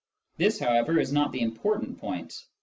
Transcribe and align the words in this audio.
This, 0.37 0.57
however, 0.57 0.97
is 0.99 1.13
not 1.13 1.31
the 1.31 1.41
important 1.41 1.99
point. 1.99 2.33